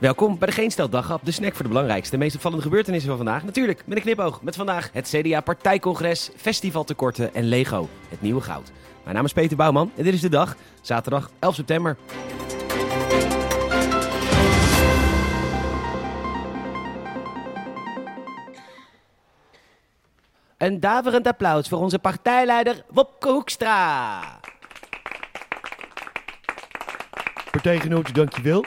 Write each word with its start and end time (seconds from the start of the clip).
Welkom 0.00 0.38
bij 0.38 0.48
de 0.48 0.54
Geen 0.54 0.70
Steldag 0.70 1.20
de 1.22 1.30
snack 1.30 1.52
voor 1.54 1.62
de 1.62 1.68
belangrijkste 1.68 2.12
en 2.12 2.18
meest 2.18 2.34
opvallende 2.34 2.62
gebeurtenissen 2.62 3.08
van 3.08 3.16
vandaag. 3.16 3.44
Natuurlijk 3.44 3.82
met 3.86 3.96
een 3.96 4.02
knipoog. 4.02 4.42
Met 4.42 4.56
vandaag 4.56 4.90
het 4.92 5.08
CDA 5.08 5.40
Partijcongres, 5.40 6.30
festivaltekorten 6.36 7.34
en 7.34 7.44
Lego, 7.44 7.88
het 8.08 8.20
nieuwe 8.22 8.40
goud. 8.40 8.72
Mijn 9.02 9.14
naam 9.14 9.24
is 9.24 9.32
Peter 9.32 9.56
Bouwman 9.56 9.90
en 9.96 10.04
dit 10.04 10.14
is 10.14 10.20
de 10.20 10.28
dag, 10.28 10.56
zaterdag 10.80 11.30
11 11.38 11.54
september. 11.54 11.96
Een 20.58 20.80
daverend 20.80 21.26
applaus 21.26 21.68
voor 21.68 21.78
onze 21.78 21.98
partijleider 21.98 22.84
Wopke 22.90 23.28
Hoekstra. 23.28 24.20
Partijgenoten, 27.50 28.14
dankjewel. 28.14 28.64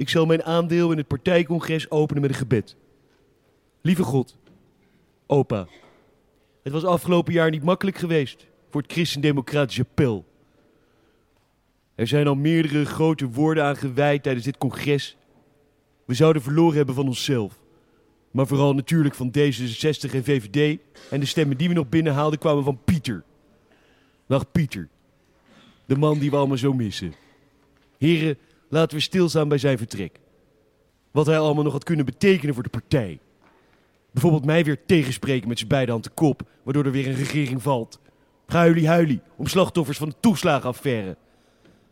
Ik 0.00 0.08
zal 0.08 0.26
mijn 0.26 0.44
aandeel 0.44 0.90
in 0.90 0.96
het 0.96 1.06
partijcongres 1.06 1.90
openen 1.90 2.22
met 2.22 2.30
een 2.30 2.36
gebed. 2.36 2.76
Lieve 3.80 4.02
God, 4.02 4.36
opa, 5.26 5.66
het 6.62 6.72
was 6.72 6.84
afgelopen 6.84 7.32
jaar 7.32 7.50
niet 7.50 7.62
makkelijk 7.62 7.96
geweest 7.96 8.46
voor 8.70 8.82
het 8.82 8.92
christendemocratische 8.92 9.82
appel. 9.82 10.24
Er 11.94 12.06
zijn 12.06 12.26
al 12.26 12.34
meerdere 12.34 12.84
grote 12.84 13.28
woorden 13.28 13.64
aan 13.64 13.76
gewijd 13.76 14.22
tijdens 14.22 14.44
dit 14.44 14.58
congres. 14.58 15.16
We 16.04 16.14
zouden 16.14 16.42
verloren 16.42 16.76
hebben 16.76 16.94
van 16.94 17.06
onszelf. 17.06 17.60
Maar 18.30 18.46
vooral 18.46 18.74
natuurlijk 18.74 19.14
van 19.14 19.28
D66 19.28 20.14
en 20.14 20.24
VVD. 20.24 20.78
En 21.10 21.20
de 21.20 21.26
stemmen 21.26 21.56
die 21.56 21.68
we 21.68 21.74
nog 21.74 21.88
binnenhaalden 21.88 22.38
kwamen 22.38 22.64
van 22.64 22.80
Pieter. 22.84 23.24
Dag 24.26 24.50
Pieter. 24.50 24.88
De 25.86 25.96
man 25.96 26.18
die 26.18 26.30
we 26.30 26.36
allemaal 26.36 26.56
zo 26.56 26.72
missen. 26.72 27.14
Heren, 27.98 28.38
laten 28.70 28.96
we 28.96 29.02
stilstaan 29.02 29.48
bij 29.48 29.58
zijn 29.58 29.78
vertrek. 29.78 30.20
Wat 31.10 31.26
hij 31.26 31.38
allemaal 31.38 31.64
nog 31.64 31.72
had 31.72 31.84
kunnen 31.84 32.04
betekenen 32.04 32.54
voor 32.54 32.62
de 32.62 32.68
partij. 32.68 33.18
Bijvoorbeeld 34.12 34.44
mij 34.44 34.64
weer 34.64 34.84
tegenspreken 34.86 35.48
met 35.48 35.58
zijn 35.58 35.68
beide 35.68 35.92
handen 35.92 36.14
kop, 36.14 36.42
waardoor 36.62 36.84
er 36.84 36.92
weer 36.92 37.06
een 37.06 37.14
regering 37.14 37.62
valt. 37.62 38.00
Huilie 38.46 38.88
huilie 38.88 39.20
om 39.36 39.46
slachtoffers 39.46 39.98
van 39.98 40.08
de 40.08 40.14
toeslagenaffaire. 40.20 41.16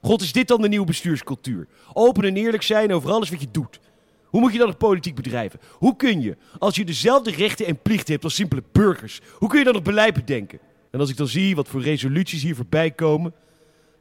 God, 0.03 0.23
is 0.23 0.33
dit 0.33 0.49
dan 0.49 0.63
de 0.63 0.69
nieuwe 0.69 0.87
bestuurscultuur? 0.87 1.67
Open 1.93 2.25
en 2.25 2.37
eerlijk 2.37 2.63
zijn 2.63 2.93
over 2.93 3.11
alles 3.11 3.31
wat 3.31 3.41
je 3.41 3.51
doet. 3.51 3.81
Hoe 4.25 4.41
moet 4.41 4.53
je 4.53 4.59
dan 4.59 4.67
nog 4.67 4.77
politiek 4.77 5.15
bedrijven? 5.15 5.61
Hoe 5.73 5.97
kun 5.97 6.21
je, 6.21 6.37
als 6.59 6.77
je 6.77 6.85
dezelfde 6.85 7.31
rechten 7.31 7.67
en 7.67 7.83
plichten 7.83 8.13
hebt 8.13 8.25
als 8.25 8.35
simpele 8.35 8.63
burgers, 8.73 9.21
hoe 9.35 9.49
kun 9.49 9.59
je 9.59 9.65
dan 9.65 9.75
nog 9.75 9.83
beleid 9.83 10.15
bedenken? 10.15 10.59
En 10.91 11.01
als 11.01 11.11
ik 11.11 11.17
dan 11.17 11.29
zie 11.29 11.57
wat 11.57 11.69
voor 11.69 11.83
resoluties 11.83 12.43
hier 12.43 12.55
voorbij 12.55 12.91
komen, 12.91 13.35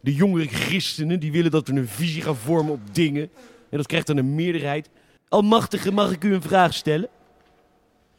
de 0.02 0.14
jongere 0.14 0.48
christenen 0.48 1.20
die 1.20 1.31
willen 1.31 1.52
dat 1.52 1.67
we 1.67 1.73
een 1.73 1.88
visie 1.88 2.22
gaan 2.22 2.36
vormen 2.36 2.73
op 2.73 2.80
dingen, 2.95 3.30
en 3.70 3.78
dat 3.78 3.88
krijgt 3.88 4.08
dan 4.08 4.17
een 4.17 4.36
meerderheid. 4.36 4.89
Almachtige, 5.30 5.92
mag 5.92 6.12
ik 6.12 6.23
u 6.23 6.34
een 6.34 6.42
vraag 6.42 6.73
stellen? 6.73 7.09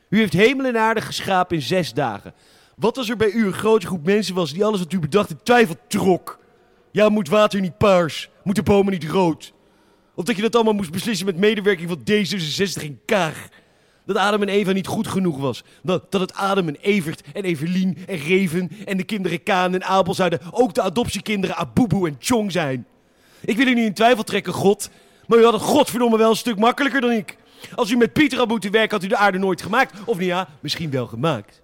U 0.09 0.19
heeft 0.19 0.33
hemel 0.33 0.67
en 0.67 0.77
aarde 0.77 1.01
geschapen 1.01 1.57
in 1.57 1.62
zes 1.62 1.93
dagen. 1.93 2.35
Wat 2.77 2.97
als 2.97 3.09
er 3.09 3.17
bij 3.17 3.31
u 3.31 3.47
een 3.47 3.53
grote 3.53 3.87
groep 3.87 4.05
mensen 4.05 4.35
was 4.35 4.53
die 4.53 4.65
alles 4.65 4.79
wat 4.79 4.93
u 4.93 4.98
bedacht 4.98 5.31
in 5.31 5.41
twijfel 5.43 5.77
trok? 5.87 6.39
Ja, 6.91 7.09
moet 7.09 7.29
water 7.29 7.61
niet 7.61 7.79
paars? 7.79 8.31
Moeten 8.42 8.65
bomen 8.65 8.92
niet 8.92 9.05
rood? 9.05 9.53
Of 10.15 10.25
dat 10.25 10.37
je 10.37 10.42
dat 10.42 10.55
allemaal 10.55 10.73
moest 10.73 10.91
beslissen 10.91 11.27
met 11.27 11.37
medewerking 11.37 11.89
van 11.89 12.01
D66 12.01 12.83
in 12.83 13.01
Kaag? 13.05 13.48
Dat 14.09 14.17
Adam 14.17 14.42
en 14.42 14.48
Eva 14.48 14.73
niet 14.73 14.87
goed 14.87 15.09
genoeg 15.09 15.39
was. 15.39 15.62
Dat, 15.83 16.11
dat 16.11 16.20
het 16.20 16.34
Adam 16.34 16.69
en 16.69 16.77
Evert 16.81 17.23
en 17.33 17.45
Evelien 17.45 17.98
en 18.06 18.17
Reven 18.17 18.70
en 18.84 18.97
de 18.97 19.03
kinderen 19.03 19.42
Kaan 19.42 19.75
en 19.75 19.84
Abel 19.84 20.14
zouden 20.14 20.41
ook 20.51 20.75
de 20.75 20.83
adoptiekinderen 20.83 21.56
Abubu 21.56 22.06
en 22.06 22.17
Chong 22.19 22.53
zijn. 22.53 22.86
Ik 23.41 23.56
wil 23.56 23.67
u 23.67 23.75
niet 23.75 23.84
in 23.84 23.95
twijfel 23.95 24.25
trekken, 24.25 24.53
God. 24.53 24.91
Maar 25.27 25.39
u 25.39 25.45
had 25.45 25.53
het 25.53 25.62
godverdomme 25.62 26.19
wel 26.19 26.31
een 26.31 26.36
stuk 26.36 26.59
makkelijker 26.59 27.01
dan 27.01 27.11
ik. 27.11 27.36
Als 27.75 27.91
u 27.91 27.97
met 27.97 28.12
Pieter 28.12 28.39
had 28.39 28.48
moeten 28.48 28.70
werken, 28.70 28.97
had 28.97 29.05
u 29.05 29.09
de 29.09 29.17
aarde 29.17 29.39
nooit 29.39 29.62
gemaakt. 29.62 29.95
Of 30.05 30.19
niet 30.19 30.29
ja, 30.29 30.48
misschien 30.61 30.91
wel 30.91 31.06
gemaakt. 31.06 31.62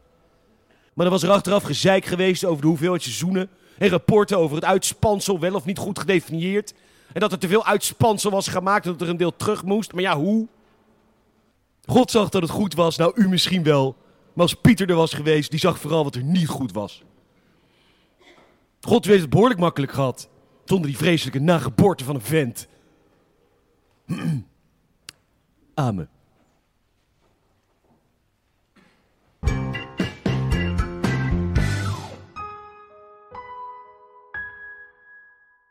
Maar 0.95 1.07
er 1.07 1.13
was 1.13 1.23
er 1.23 1.31
achteraf 1.31 1.63
gezeik 1.63 2.05
geweest 2.05 2.45
over 2.45 2.63
de 2.63 2.69
hoeveelheid 2.69 3.03
seizoenen. 3.03 3.49
En 3.79 3.89
rapporten 3.89 4.39
over 4.39 4.57
het 4.57 4.65
uitspansel 4.65 5.41
wel 5.41 5.55
of 5.55 5.65
niet 5.65 5.79
goed 5.79 5.99
gedefinieerd. 5.99 6.75
En 7.13 7.21
dat 7.21 7.33
er 7.33 7.39
te 7.39 7.49
veel 7.49 7.67
uitspansel 7.67 8.31
was 8.31 8.49
gemaakt 8.49 8.85
en 8.85 8.93
dat 8.93 9.01
er 9.01 9.09
een 9.09 9.17
deel 9.17 9.37
terug 9.37 9.65
moest. 9.65 9.93
Maar 9.93 10.03
ja, 10.03 10.17
hoe? 10.17 10.49
God 11.87 12.11
zag 12.11 12.29
dat 12.29 12.43
het 12.43 12.51
goed 12.51 12.75
was, 12.75 12.97
nou 12.97 13.13
u 13.15 13.29
misschien 13.29 13.63
wel. 13.63 13.97
Maar 14.33 14.43
als 14.43 14.55
Pieter 14.55 14.91
er 14.91 14.97
was 14.97 15.13
geweest, 15.13 15.51
die 15.51 15.61
zag 15.61 15.79
vooral 15.79 16.05
wat 16.05 16.15
er 16.15 16.23
niet 16.23 16.49
goed 16.49 16.73
was. 16.73 17.03
God 18.81 19.05
heeft 19.05 19.21
het 19.21 19.31
behoorlijk 19.31 19.61
makkelijk 19.61 19.93
gehad. 19.93 20.29
Zonder 20.65 20.87
die 20.87 20.97
vreselijke 20.97 21.41
nageboorte 21.41 22.05
van 22.05 22.15
een 22.15 22.21
vent. 22.21 22.69
Amen. 25.75 26.09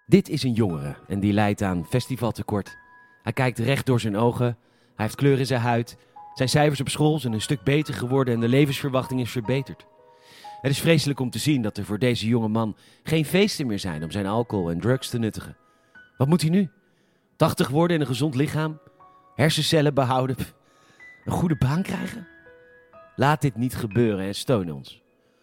Dit 0.05 0.29
is 0.29 0.43
een 0.43 0.53
jongere 0.53 0.95
en 1.07 1.19
die 1.19 1.33
lijdt 1.33 1.61
aan 1.61 1.85
festivaltekort. 1.89 2.77
Hij 3.23 3.33
kijkt 3.33 3.59
recht 3.59 3.85
door 3.85 3.99
zijn 3.99 4.17
ogen, 4.17 4.57
hij 4.95 5.05
heeft 5.05 5.15
kleur 5.15 5.39
in 5.39 5.45
zijn 5.45 5.61
huid, 5.61 5.97
zijn 6.33 6.49
cijfers 6.49 6.79
op 6.79 6.89
school 6.89 7.19
zijn 7.19 7.33
een 7.33 7.41
stuk 7.41 7.63
beter 7.63 7.93
geworden 7.93 8.33
en 8.33 8.39
de 8.39 8.47
levensverwachting 8.47 9.21
is 9.21 9.31
verbeterd. 9.31 9.85
Het 10.61 10.71
is 10.71 10.79
vreselijk 10.79 11.19
om 11.19 11.29
te 11.29 11.39
zien 11.39 11.61
dat 11.61 11.77
er 11.77 11.85
voor 11.85 11.99
deze 11.99 12.27
jonge 12.27 12.47
man 12.47 12.75
geen 13.03 13.25
feesten 13.25 13.67
meer 13.67 13.79
zijn 13.79 14.03
om 14.03 14.11
zijn 14.11 14.25
alcohol 14.25 14.69
en 14.69 14.79
drugs 14.79 15.09
te 15.09 15.19
nuttigen. 15.19 15.57
Wat 16.17 16.27
moet 16.27 16.41
hij 16.41 16.49
nu? 16.49 16.69
80 17.35 17.69
worden 17.69 17.95
in 17.95 18.01
een 18.01 18.07
gezond 18.07 18.35
lichaam? 18.35 18.79
Hersencellen 19.35 19.93
behouden? 19.93 20.35
Een 21.25 21.31
goede 21.31 21.55
baan 21.55 21.81
krijgen? 21.81 22.27
Laat 23.15 23.41
dit 23.41 23.55
niet 23.55 23.75
gebeuren 23.75 24.25
en 24.25 24.35
steun 24.35 24.73
ons. 24.73 25.01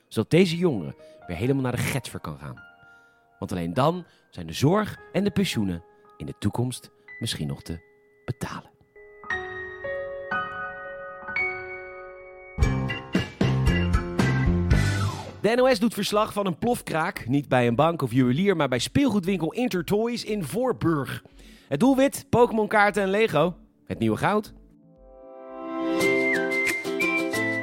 Zodat 0.08 0.30
deze 0.30 0.56
jongere 0.56 0.94
weer 1.26 1.36
helemaal 1.36 1.62
naar 1.62 1.76
de 1.76 1.82
getver 1.82 2.20
kan 2.20 2.38
gaan. 2.38 2.62
Want 3.38 3.52
alleen 3.52 3.74
dan 3.74 4.04
zijn 4.30 4.46
de 4.46 4.52
zorg 4.52 4.98
en 5.12 5.24
de 5.24 5.30
pensioenen 5.30 5.84
in 6.16 6.26
de 6.26 6.34
toekomst 6.38 6.90
misschien 7.18 7.46
nog 7.46 7.62
te 7.62 7.80
betalen. 8.24 8.69
De 15.40 15.54
NOS 15.54 15.78
doet 15.78 15.94
verslag 15.94 16.32
van 16.32 16.46
een 16.46 16.58
plofkraak, 16.58 17.28
niet 17.28 17.48
bij 17.48 17.66
een 17.66 17.74
bank 17.74 18.02
of 18.02 18.12
juwelier, 18.12 18.56
maar 18.56 18.68
bij 18.68 18.78
speelgoedwinkel 18.78 19.52
Intertoys 19.52 20.24
in 20.24 20.44
Voorburg. 20.44 21.22
Het 21.68 21.80
doelwit, 21.80 22.26
Pokémon 22.30 22.68
kaarten 22.68 23.02
en 23.02 23.10
Lego. 23.10 23.56
Het 23.84 23.98
nieuwe 23.98 24.16
goud. 24.16 24.52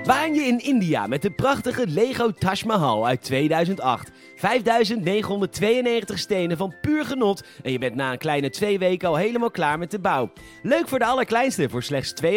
Waan 0.07 0.34
je 0.34 0.41
in 0.41 0.59
India 0.59 1.07
met 1.07 1.22
de 1.22 1.31
prachtige 1.31 1.88
Lego 1.88 2.31
Taj 2.31 2.63
Mahal 2.66 3.07
uit 3.07 3.22
2008. 3.23 4.12
5992 4.35 6.19
stenen 6.19 6.57
van 6.57 6.75
puur 6.81 7.06
genot 7.06 7.44
en 7.63 7.72
je 7.72 7.78
bent 7.79 7.95
na 7.95 8.12
een 8.12 8.17
kleine 8.17 8.50
twee 8.50 8.79
weken 8.79 9.07
al 9.07 9.16
helemaal 9.16 9.51
klaar 9.51 9.79
met 9.79 9.91
de 9.91 10.00
bouw. 10.00 10.31
Leuk 10.63 10.88
voor 10.88 11.00
de 11.00 11.06
allerkleinste 11.06 11.69
voor 11.69 11.84
slechts 11.84 12.13
2.500 12.23 12.29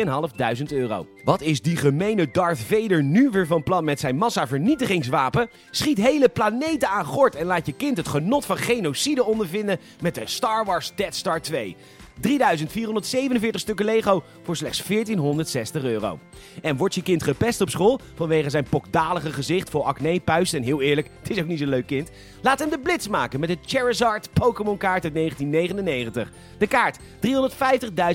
euro. 0.68 1.06
Wat 1.24 1.40
is 1.40 1.62
die 1.62 1.76
gemene 1.76 2.30
Darth 2.30 2.58
Vader 2.58 3.02
nu 3.02 3.30
weer 3.30 3.46
van 3.46 3.62
plan 3.62 3.84
met 3.84 4.00
zijn 4.00 4.16
massavernietigingswapen? 4.16 5.50
Schiet 5.70 5.98
hele 5.98 6.28
planeten 6.28 6.88
aan 6.88 7.04
gort 7.04 7.34
en 7.34 7.46
laat 7.46 7.66
je 7.66 7.72
kind 7.72 7.96
het 7.96 8.08
genot 8.08 8.46
van 8.46 8.56
genocide 8.56 9.24
ondervinden 9.24 9.78
met 10.00 10.14
de 10.14 10.22
Star 10.24 10.64
Wars 10.64 10.92
Death 10.94 11.14
Star 11.14 11.40
2. 11.40 11.76
3447 12.20 13.60
stukken 13.60 13.84
Lego 13.84 14.22
voor 14.42 14.56
slechts 14.56 14.82
1460 14.86 15.82
euro. 15.82 16.18
En 16.62 16.76
wordt 16.76 16.94
je 16.94 17.02
kind 17.02 17.22
gepest 17.22 17.60
op 17.60 17.70
school 17.70 18.00
vanwege 18.14 18.50
zijn 18.50 18.66
pokdalige 18.68 19.32
gezicht 19.32 19.70
vol 19.70 19.86
acne, 19.86 20.20
puist 20.20 20.54
en 20.54 20.62
heel 20.62 20.80
eerlijk, 20.80 21.10
het 21.18 21.30
is 21.30 21.40
ook 21.40 21.46
niet 21.46 21.58
zo'n 21.58 21.68
leuk 21.68 21.86
kind? 21.86 22.10
Laat 22.42 22.58
hem 22.58 22.70
de 22.70 22.78
blitz 22.78 23.06
maken 23.06 23.40
met 23.40 23.48
de 23.48 23.58
Charizard 23.62 24.32
Pokémon 24.32 24.76
kaart 24.76 25.04
uit 25.04 25.14
1999. 25.14 26.32
De 26.58 26.66
kaart 26.66 26.98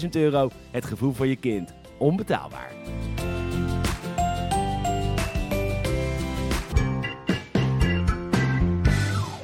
350.000 0.03 0.09
euro. 0.12 0.50
Het 0.71 0.85
gevoel 0.85 1.13
voor 1.13 1.27
je 1.27 1.35
kind. 1.35 1.74
Onbetaalbaar. 1.97 2.71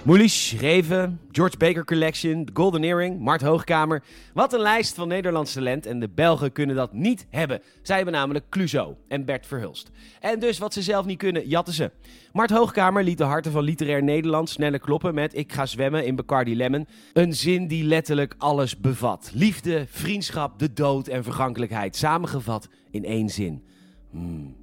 Moulish, 0.03 0.53
Reven, 0.53 1.19
George 1.31 1.57
Baker 1.57 1.85
Collection, 1.85 2.45
The 2.45 2.51
Golden 2.53 2.83
Earring, 2.83 3.19
Mart 3.19 3.41
Hoogkamer. 3.41 4.03
Wat 4.33 4.53
een 4.53 4.59
lijst 4.59 4.95
van 4.95 5.07
Nederlands 5.07 5.53
talent 5.53 5.85
en 5.85 5.99
de 5.99 6.09
Belgen 6.09 6.51
kunnen 6.51 6.75
dat 6.75 6.93
niet 6.93 7.25
hebben. 7.29 7.61
Zij 7.81 7.95
hebben 7.95 8.13
namelijk 8.13 8.45
Clouseau 8.49 8.95
en 9.07 9.25
Bert 9.25 9.47
Verhulst. 9.47 9.91
En 10.19 10.39
dus 10.39 10.57
wat 10.57 10.73
ze 10.73 10.81
zelf 10.81 11.05
niet 11.05 11.17
kunnen, 11.17 11.47
jatten 11.47 11.73
ze. 11.73 11.91
Mart 12.33 12.49
Hoogkamer 12.49 13.03
liet 13.03 13.17
de 13.17 13.23
harten 13.23 13.51
van 13.51 13.63
literair 13.63 14.03
Nederland 14.03 14.49
sneller 14.49 14.79
kloppen 14.79 15.13
met 15.13 15.37
Ik 15.37 15.53
ga 15.53 15.65
zwemmen 15.65 16.05
in 16.05 16.15
Bacardi 16.15 16.55
Lemon. 16.55 16.87
Een 17.13 17.33
zin 17.33 17.67
die 17.67 17.83
letterlijk 17.83 18.35
alles 18.37 18.77
bevat. 18.77 19.31
Liefde, 19.33 19.85
vriendschap, 19.89 20.59
de 20.59 20.73
dood 20.73 21.07
en 21.07 21.23
vergankelijkheid 21.23 21.95
samengevat 21.95 22.69
in 22.91 23.05
één 23.05 23.29
zin. 23.29 23.63
Hmm. 24.11 24.60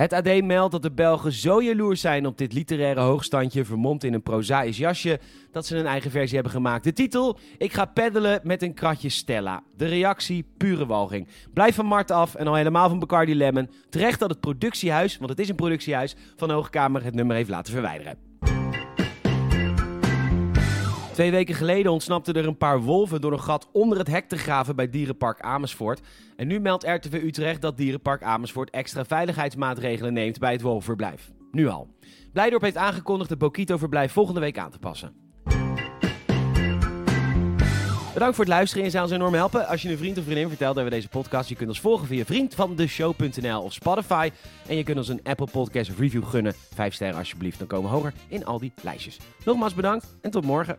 Het 0.00 0.12
AD 0.12 0.42
meldt 0.42 0.72
dat 0.72 0.82
de 0.82 0.90
Belgen 0.90 1.32
zo 1.32 1.62
jaloers 1.62 2.00
zijn 2.00 2.26
op 2.26 2.38
dit 2.38 2.52
literaire 2.52 3.00
hoogstandje, 3.00 3.64
vermomd 3.64 4.04
in 4.04 4.14
een 4.14 4.22
prozaïs 4.22 4.76
jasje, 4.76 5.20
dat 5.52 5.66
ze 5.66 5.76
een 5.76 5.86
eigen 5.86 6.10
versie 6.10 6.34
hebben 6.34 6.52
gemaakt. 6.52 6.84
De 6.84 6.92
titel: 6.92 7.38
Ik 7.58 7.72
ga 7.72 7.84
peddelen 7.84 8.40
met 8.42 8.62
een 8.62 8.74
kratje 8.74 9.08
Stella. 9.08 9.62
De 9.76 9.86
reactie: 9.86 10.44
pure 10.56 10.86
walging. 10.86 11.28
Blijf 11.52 11.74
van 11.74 11.86
Mart 11.86 12.10
af 12.10 12.34
en 12.34 12.46
al 12.46 12.54
helemaal 12.54 12.88
van 12.88 12.98
Bacardi 12.98 13.34
Lemon. 13.34 13.70
Terecht 13.88 14.20
dat 14.20 14.30
het 14.30 14.40
productiehuis, 14.40 15.18
want 15.18 15.30
het 15.30 15.38
is 15.38 15.48
een 15.48 15.54
productiehuis, 15.54 16.16
van 16.36 16.48
de 16.48 16.54
Hoogkamer 16.54 17.04
het 17.04 17.14
nummer 17.14 17.36
heeft 17.36 17.50
laten 17.50 17.72
verwijderen. 17.72 18.29
Twee 21.12 21.30
weken 21.30 21.54
geleden 21.54 21.92
ontsnapten 21.92 22.34
er 22.34 22.46
een 22.46 22.56
paar 22.56 22.80
wolven 22.80 23.20
door 23.20 23.32
een 23.32 23.40
gat 23.40 23.68
onder 23.72 23.98
het 23.98 24.06
hek 24.06 24.28
te 24.28 24.38
graven 24.38 24.76
bij 24.76 24.90
Dierenpark 24.90 25.40
Amersfoort. 25.40 26.00
En 26.36 26.46
nu 26.46 26.60
meldt 26.60 26.84
RTV 26.84 27.12
Utrecht 27.12 27.60
dat 27.60 27.76
Dierenpark 27.76 28.22
Amersfoort 28.22 28.70
extra 28.70 29.04
veiligheidsmaatregelen 29.04 30.12
neemt 30.12 30.38
bij 30.38 30.52
het 30.52 30.60
wolvenverblijf. 30.60 31.30
Nu 31.50 31.68
al. 31.68 31.88
Blijdorp 32.32 32.62
heeft 32.62 32.76
aangekondigd 32.76 33.30
het 33.30 33.38
Bokito-verblijf 33.38 34.12
volgende 34.12 34.40
week 34.40 34.58
aan 34.58 34.70
te 34.70 34.78
passen. 34.78 35.29
Bedankt 38.12 38.36
voor 38.36 38.44
het 38.44 38.54
luisteren 38.54 38.84
en 38.84 38.90
zou 38.90 39.04
ons 39.04 39.12
enorm 39.12 39.34
helpen 39.34 39.66
als 39.66 39.82
je 39.82 39.90
een 39.90 39.98
vriend 39.98 40.18
of 40.18 40.24
vriendin 40.24 40.48
vertelt 40.48 40.74
dat 40.74 40.84
we 40.84 40.90
deze 40.90 41.08
podcast. 41.08 41.48
Je 41.48 41.54
kunt 41.54 41.68
ons 41.68 41.80
volgen 41.80 42.06
via 42.06 42.24
vriendvandeshow.nl 42.24 43.62
of 43.62 43.72
Spotify. 43.72 44.30
En 44.66 44.76
je 44.76 44.82
kunt 44.82 44.98
ons 44.98 45.08
een 45.08 45.20
Apple 45.22 45.48
Podcast 45.52 45.90
review 45.98 46.24
gunnen. 46.24 46.54
Vijf 46.74 46.94
sterren 46.94 47.18
alsjeblieft, 47.18 47.58
dan 47.58 47.66
komen 47.66 47.90
we 47.90 47.96
hoger 47.96 48.12
in 48.28 48.44
al 48.44 48.58
die 48.58 48.72
lijstjes. 48.82 49.18
Nogmaals 49.44 49.74
bedankt 49.74 50.16
en 50.20 50.30
tot 50.30 50.44
morgen. 50.44 50.78